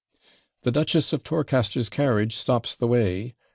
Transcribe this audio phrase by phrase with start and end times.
[0.63, 3.35] 'The Duchess of Torcaster's carriage stops the way!'